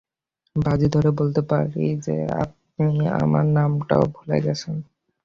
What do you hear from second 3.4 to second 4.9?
নামটাও ভুলে গেছেন!